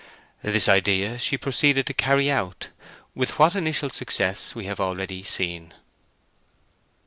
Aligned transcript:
This 0.41 0.67
idea 0.67 1.19
she 1.19 1.37
proceeded 1.37 1.85
to 1.85 1.93
carry 1.93 2.31
out, 2.31 2.69
with 3.13 3.37
what 3.37 3.53
initial 3.53 3.91
success 3.91 4.55
we 4.55 4.65
have 4.65 4.79
already 4.79 5.21
seen. 5.21 5.75